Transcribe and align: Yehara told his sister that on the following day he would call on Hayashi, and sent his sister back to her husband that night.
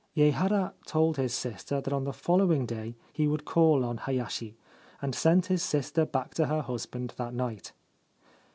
Yehara 0.17 0.73
told 0.87 1.17
his 1.17 1.31
sister 1.31 1.79
that 1.79 1.93
on 1.93 2.05
the 2.05 2.11
following 2.11 2.65
day 2.65 2.95
he 3.13 3.27
would 3.27 3.45
call 3.45 3.85
on 3.85 3.97
Hayashi, 3.97 4.55
and 4.99 5.13
sent 5.13 5.45
his 5.45 5.61
sister 5.61 6.07
back 6.07 6.33
to 6.33 6.47
her 6.47 6.63
husband 6.63 7.13
that 7.17 7.35
night. 7.35 7.71